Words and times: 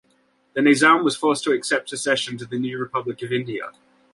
The 0.55 0.61
Nizam 0.61 1.03
was 1.03 1.15
forced 1.15 1.43
to 1.43 1.51
accept 1.51 1.93
accession 1.93 2.35
to 2.39 2.45
the 2.47 2.57
new 2.57 2.79
Republic 2.79 3.21
of 3.21 3.31
India. 3.31 3.69